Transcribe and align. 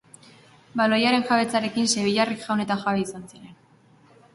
Baloiaren 0.81 1.27
jabetzarekin, 1.29 1.93
sevillarrek 1.95 2.43
jaun 2.49 2.67
eta 2.67 2.83
jabe 2.87 3.05
izan 3.07 3.33
ziren. 3.33 3.59